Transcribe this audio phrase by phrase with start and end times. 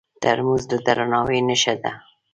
[0.21, 1.91] ترموز د درناوي نښه ده.